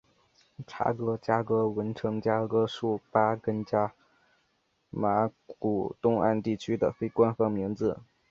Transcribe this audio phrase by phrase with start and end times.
[0.65, 3.93] 查哥加哥文程加哥术巴根加
[4.89, 7.99] 马古东岸地区的非官方名字。